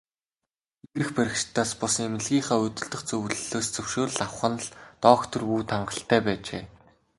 Эрх 0.97 1.09
баригчдаас 1.15 1.71
бус, 1.79 1.95
эмнэлгийнхээ 2.05 2.59
удирдах 2.65 3.01
зөвлөлөөс 3.09 3.67
зөвшөөрөл 3.73 4.19
авах 4.25 4.41
нь 4.51 4.59
л 4.63 4.67
доктор 5.05 5.41
Вүд 5.49 5.69
хангалттай 5.73 6.19
байжээ. 6.25 6.63